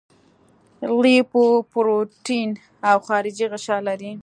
لیپوپروټین 1.01 2.49
او 2.89 2.97
خارجي 3.07 3.45
غشا 3.51 3.77
لري. 3.87 4.11